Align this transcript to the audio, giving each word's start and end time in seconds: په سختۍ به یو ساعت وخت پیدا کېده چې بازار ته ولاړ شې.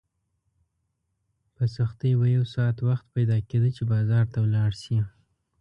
په 1.55 1.63
سختۍ 1.75 2.11
به 2.19 2.27
یو 2.35 2.43
ساعت 2.53 2.77
وخت 2.89 3.05
پیدا 3.15 3.37
کېده 3.49 3.69
چې 3.77 3.83
بازار 3.93 4.25
ته 4.33 4.37
ولاړ 4.45 4.71
شې. 4.81 4.99